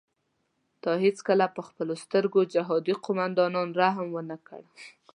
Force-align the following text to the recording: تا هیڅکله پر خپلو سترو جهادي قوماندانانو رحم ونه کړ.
تا 0.83 0.91
هیڅکله 1.03 1.45
پر 1.55 1.63
خپلو 1.69 1.93
سترو 2.03 2.41
جهادي 2.53 2.93
قوماندانانو 3.05 3.73
رحم 3.81 4.07
ونه 4.15 4.37
کړ. 4.47 4.61